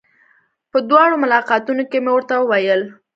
په 0.71 0.77
دواړو 0.89 1.15
ملاقاتونو 1.23 1.83
کې 1.91 1.97
مې 2.03 2.11
ورته 2.13 2.35
وويل. 2.39 2.81